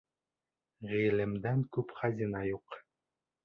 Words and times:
Ғилемдән 0.93 1.63
күп 1.77 1.95
хазина 2.03 2.45
юҡ. 2.51 2.83